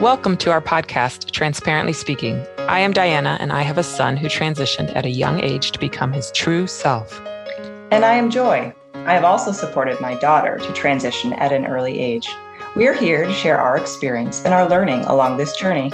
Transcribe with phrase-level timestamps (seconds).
[0.00, 2.42] Welcome to our podcast, Transparently Speaking.
[2.60, 5.78] I am Diana, and I have a son who transitioned at a young age to
[5.78, 7.20] become his true self.
[7.90, 8.72] And I am Joy.
[8.94, 12.30] I have also supported my daughter to transition at an early age.
[12.74, 15.90] We are here to share our experience and our learning along this journey.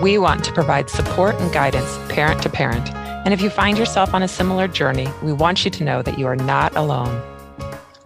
[0.00, 2.92] We want to provide support and guidance parent to parent.
[2.92, 6.18] And if you find yourself on a similar journey, we want you to know that
[6.18, 7.22] you are not alone.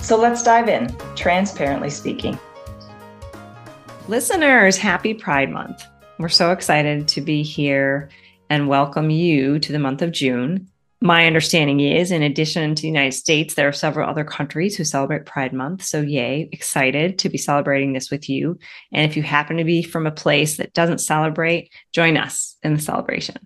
[0.01, 2.39] So let's dive in, transparently speaking.
[4.09, 5.87] Listeners, happy Pride Month.
[6.19, 8.09] We're so excited to be here
[8.49, 10.67] and welcome you to the month of June.
[11.03, 14.85] My understanding is, in addition to the United States, there are several other countries who
[14.85, 15.85] celebrate Pride Month.
[15.85, 18.59] So, yay, excited to be celebrating this with you.
[18.93, 22.73] And if you happen to be from a place that doesn't celebrate, join us in
[22.73, 23.37] the celebration.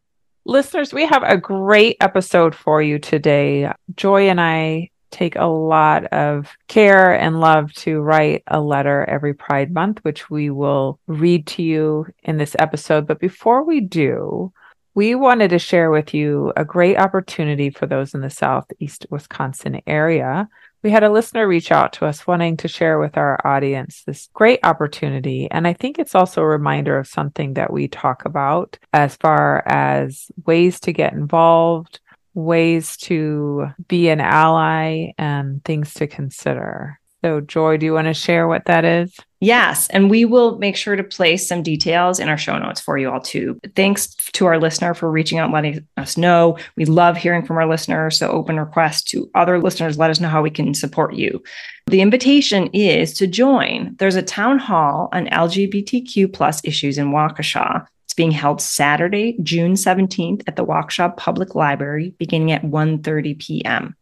[0.44, 3.72] Listeners, we have a great episode for you today.
[3.96, 9.34] Joy and I take a lot of care and love to write a letter every
[9.34, 13.06] Pride Month, which we will read to you in this episode.
[13.06, 14.52] But before we do,
[14.94, 19.80] we wanted to share with you a great opportunity for those in the Southeast Wisconsin
[19.86, 20.48] area.
[20.82, 24.28] We had a listener reach out to us wanting to share with our audience this
[24.34, 25.48] great opportunity.
[25.50, 29.62] And I think it's also a reminder of something that we talk about as far
[29.66, 32.00] as ways to get involved,
[32.34, 36.98] ways to be an ally and things to consider.
[37.24, 39.16] So, Joy, do you want to share what that is?
[39.38, 39.88] Yes.
[39.90, 43.10] And we will make sure to place some details in our show notes for you
[43.10, 43.60] all too.
[43.76, 46.58] Thanks to our listener for reaching out and letting us know.
[46.76, 48.18] We love hearing from our listeners.
[48.18, 49.98] So, open request to other listeners.
[49.98, 51.42] Let us know how we can support you.
[51.86, 53.94] The invitation is to join.
[53.98, 59.72] There's a town hall on LGBTQ plus issues in Waukesha it's being held Saturday, June
[59.74, 63.96] 17th at the Waukesha Public Library beginning at 1:30 p.m.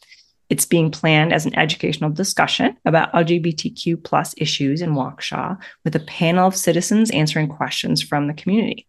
[0.48, 6.00] It's being planned as an educational discussion about LGBTQ plus issues in Waukesha with a
[6.00, 8.88] panel of citizens answering questions from the community.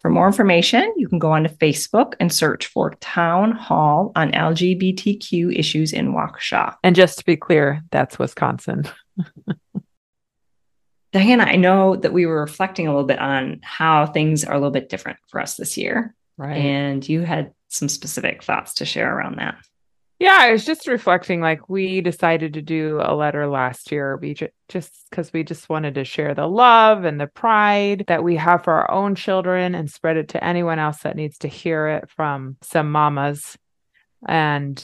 [0.00, 5.56] For more information, you can go onto Facebook and search for Town Hall on LGBTQ
[5.56, 6.74] issues in Waukesha.
[6.82, 8.84] And just to be clear, that's Wisconsin.
[11.12, 14.58] Diana, I know that we were reflecting a little bit on how things are a
[14.58, 16.14] little bit different for us this year.
[16.38, 16.56] Right.
[16.56, 19.56] And you had some specific thoughts to share around that.
[20.18, 24.34] Yeah, I was just reflecting like we decided to do a letter last year we
[24.34, 28.36] ju- just because we just wanted to share the love and the pride that we
[28.36, 31.88] have for our own children and spread it to anyone else that needs to hear
[31.88, 33.58] it from some mamas.
[34.26, 34.82] And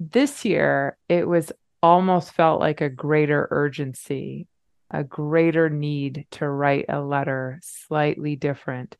[0.00, 1.52] this year it was
[1.82, 4.46] almost felt like a greater urgency
[4.90, 8.96] a greater need to write a letter slightly different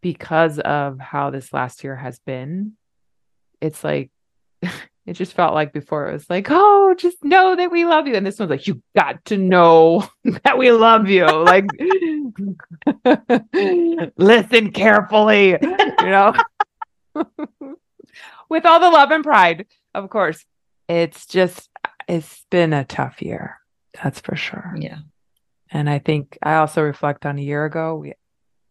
[0.00, 2.72] because of how this last year has been.
[3.60, 4.10] It's like,
[5.06, 8.14] it just felt like before it was like, oh, just know that we love you.
[8.14, 10.06] And this one's like, you got to know
[10.44, 11.26] that we love you.
[11.26, 11.66] Like,
[14.16, 16.34] listen carefully, you know,
[18.48, 20.44] with all the love and pride, of course.
[20.88, 21.68] It's just,
[22.06, 23.58] it's been a tough year.
[24.00, 24.72] That's for sure.
[24.78, 24.98] Yeah.
[25.70, 27.96] And I think I also reflect on a year ago.
[27.96, 28.14] We,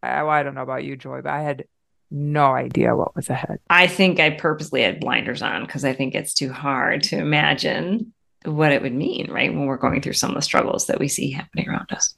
[0.01, 1.65] I, I don't know about you, Joy, but I had
[2.11, 3.59] no idea what was ahead.
[3.69, 8.13] I think I purposely had blinders on because I think it's too hard to imagine
[8.45, 9.51] what it would mean, right?
[9.51, 12.15] When we're going through some of the struggles that we see happening around us.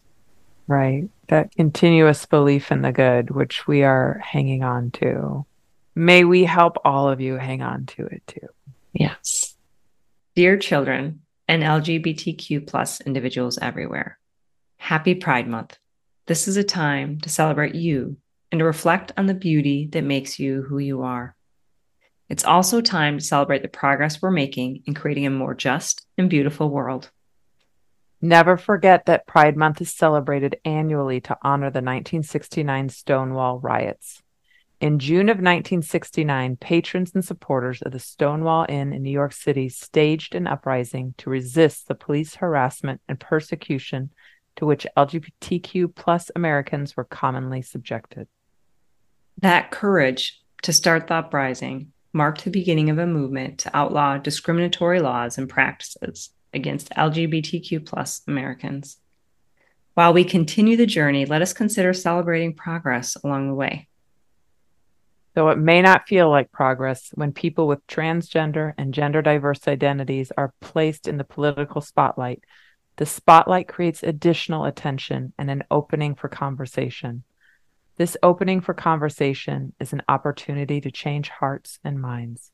[0.68, 1.10] Right.
[1.30, 5.46] That continuous belief in the good, which we are hanging on to.
[5.96, 8.48] May we help all of you hang on to it too.
[8.94, 9.56] Yes.
[10.36, 14.20] Dear children and LGBTQ plus individuals everywhere.
[14.78, 15.78] Happy Pride Month.
[16.28, 18.18] This is a time to celebrate you
[18.52, 21.36] and to reflect on the beauty that makes you who you are.
[22.30, 26.30] It's also time to celebrate the progress we're making in creating a more just and
[26.30, 27.12] beautiful world.
[28.22, 34.22] Never forget that Pride Month is celebrated annually to honor the 1969 Stonewall riots.
[34.80, 39.70] In June of 1969, patrons and supporters of the Stonewall Inn in New York City
[39.70, 44.12] staged an uprising to resist the police harassment and persecution
[44.58, 48.28] to which LGBTQ plus Americans were commonly subjected.
[49.40, 55.00] That courage to start the uprising marked the beginning of a movement to outlaw discriminatory
[55.00, 58.98] laws and practices against LGBTQ plus Americans.
[59.94, 63.88] While we continue the journey, let us consider celebrating progress along the way.
[65.36, 70.32] Though it may not feel like progress when people with transgender and gender diverse identities
[70.36, 72.44] are placed in the political spotlight,
[72.98, 77.24] the spotlight creates additional attention and an opening for conversation.
[77.98, 82.52] This opening for conversation is an opportunity to change hearts and minds.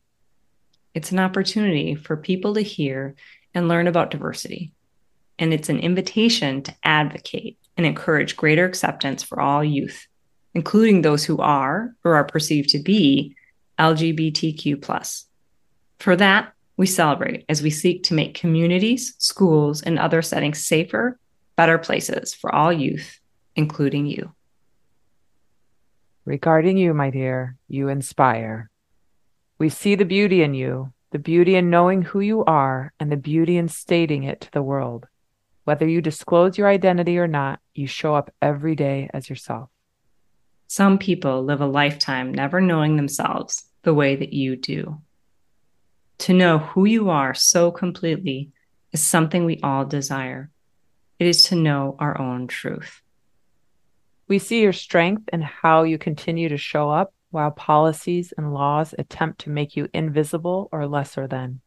[0.94, 3.16] It's an opportunity for people to hear
[3.54, 4.72] and learn about diversity.
[5.40, 10.08] and it's an invitation to advocate and encourage greater acceptance for all youth,
[10.54, 13.36] including those who are or are perceived to be
[13.80, 15.26] LGBTQ.
[16.00, 21.20] For that, we celebrate as we seek to make communities, schools, and other settings safer,
[21.56, 23.20] better places for all youth,
[23.56, 24.34] including you.
[26.26, 28.70] Regarding you, my dear, you inspire.
[29.60, 33.18] We see the beauty in you, the beauty in knowing who you are, and the
[33.18, 35.06] beauty in stating it to the world.
[35.66, 39.70] Whether you disclose your identity or not, you show up every day as yourself.
[40.68, 45.02] Some people live a lifetime never knowing themselves the way that you do.
[46.20, 48.52] To know who you are so completely
[48.92, 50.50] is something we all desire.
[51.20, 53.02] It is to know our own truth.
[54.28, 58.94] We see your strength and how you continue to show up while policies and laws
[58.98, 61.62] attempt to make you invisible or lesser than.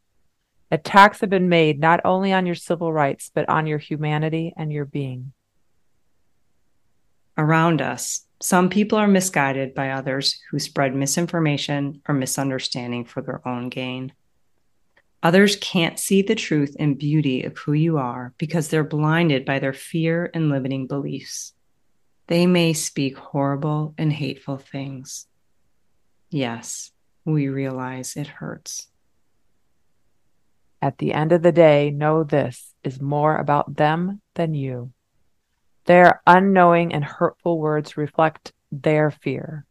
[0.70, 4.72] Attacks have been made not only on your civil rights, but on your humanity and
[4.72, 5.32] your being.
[7.38, 13.46] Around us, some people are misguided by others who spread misinformation or misunderstanding for their
[13.46, 14.12] own gain.
[15.26, 19.58] Others can't see the truth and beauty of who you are because they're blinded by
[19.58, 21.52] their fear and limiting beliefs.
[22.28, 25.26] They may speak horrible and hateful things.
[26.30, 26.92] Yes,
[27.24, 28.86] we realize it hurts.
[30.80, 34.92] At the end of the day, know this is more about them than you.
[35.86, 39.66] Their unknowing and hurtful words reflect their fear.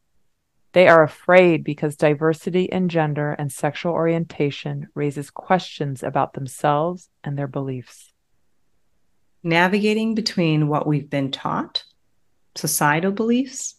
[0.75, 7.37] They are afraid because diversity in gender and sexual orientation raises questions about themselves and
[7.37, 8.11] their beliefs.
[9.41, 11.85] Navigating between what we've been taught,
[12.55, 13.75] societal beliefs,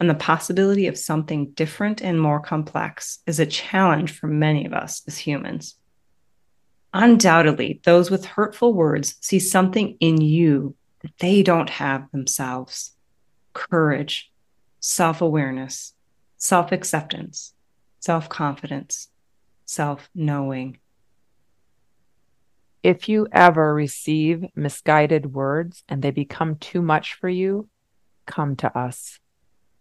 [0.00, 4.72] and the possibility of something different and more complex is a challenge for many of
[4.72, 5.76] us as humans.
[6.94, 12.92] Undoubtedly, those with hurtful words see something in you that they don't have themselves
[13.52, 14.32] courage,
[14.78, 15.92] self awareness,
[16.40, 17.52] self acceptance,
[18.00, 19.08] self confidence,
[19.66, 20.78] self knowing.
[22.82, 27.68] If you ever receive misguided words and they become too much for you,
[28.26, 29.20] come to us.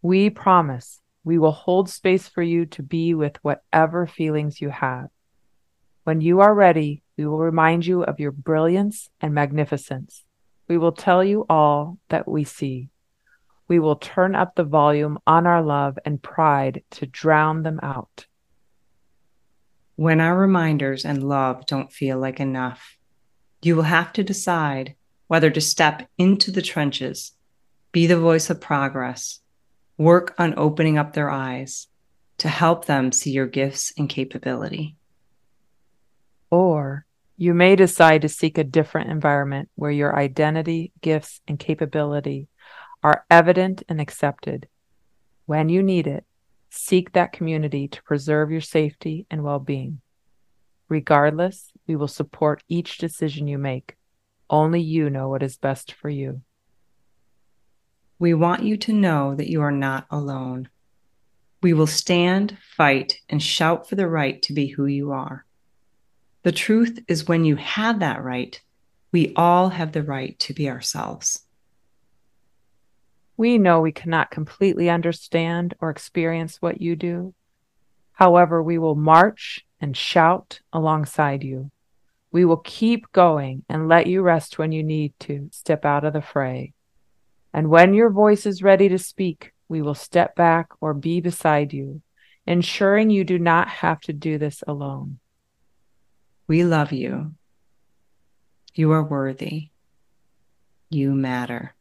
[0.01, 5.07] We promise we will hold space for you to be with whatever feelings you have.
[6.03, 10.25] When you are ready, we will remind you of your brilliance and magnificence.
[10.67, 12.89] We will tell you all that we see.
[13.69, 18.25] We will turn up the volume on our love and pride to drown them out.
[19.95, 22.97] When our reminders and love don't feel like enough,
[23.61, 24.95] you will have to decide
[25.27, 27.33] whether to step into the trenches,
[27.91, 29.39] be the voice of progress,
[29.97, 31.87] work on opening up their eyes
[32.39, 34.95] to help them see your gifts and capability.
[36.49, 37.05] Or
[37.37, 42.47] you may decide to seek a different environment where your identity, gifts, and capability
[43.03, 44.67] are evident and accepted.
[45.45, 46.25] When you need it,
[46.69, 50.01] seek that community to preserve your safety and well being.
[50.87, 53.95] Regardless, we will support each decision you make.
[54.49, 56.41] Only you know what is best for you.
[58.17, 60.69] We want you to know that you are not alone.
[61.61, 65.45] We will stand, fight, and shout for the right to be who you are.
[66.43, 68.59] The truth is, when you have that right,
[69.11, 71.45] we all have the right to be ourselves.
[73.39, 77.33] We know we cannot completely understand or experience what you do.
[78.11, 81.71] However, we will march and shout alongside you.
[82.33, 86.11] We will keep going and let you rest when you need to step out of
[86.11, 86.73] the fray.
[87.53, 91.71] And when your voice is ready to speak, we will step back or be beside
[91.71, 92.01] you,
[92.45, 95.19] ensuring you do not have to do this alone.
[96.45, 97.35] We love you.
[98.73, 99.69] You are worthy.
[100.89, 101.73] You matter.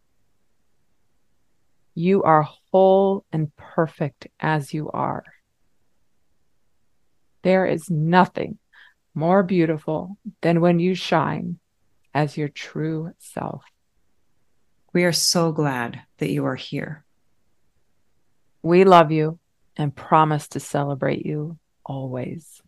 [1.99, 5.25] You are whole and perfect as you are.
[7.43, 8.59] There is nothing
[9.14, 11.59] more beautiful than when you shine
[12.14, 13.64] as your true self.
[14.93, 17.05] We are so glad that you are here.
[18.62, 19.40] We love you
[19.76, 22.62] and promise to celebrate you always.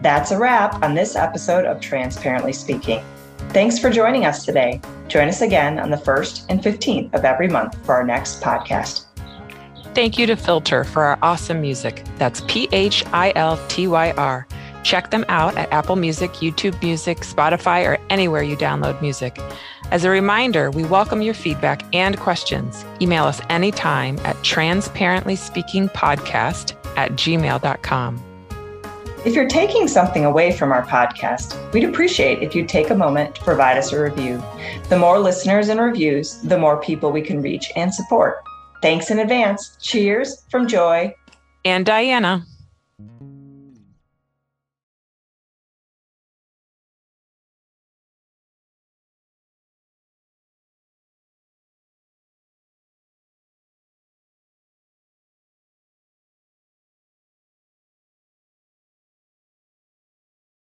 [0.00, 3.02] That's a wrap on this episode of Transparently Speaking.
[3.50, 4.80] Thanks for joining us today.
[5.08, 9.04] Join us again on the 1st and 15th of every month for our next podcast.
[9.94, 12.02] Thank you to Philtyr for our awesome music.
[12.18, 14.48] That's P H I L T Y R.
[14.82, 19.38] Check them out at Apple Music, YouTube Music, Spotify, or anywhere you download music.
[19.90, 22.84] As a reminder, we welcome your feedback and questions.
[23.00, 28.33] Email us anytime at transparentlyspeakingpodcast at gmail.com.
[29.24, 33.34] If you're taking something away from our podcast, we'd appreciate if you'd take a moment
[33.36, 34.42] to provide us a review.
[34.90, 38.42] The more listeners and reviews, the more people we can reach and support.
[38.82, 39.78] Thanks in advance.
[39.80, 41.14] Cheers from Joy
[41.64, 42.44] and Diana.